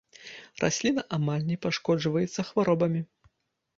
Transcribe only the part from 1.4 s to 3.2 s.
не пашкоджваецца хваробамі.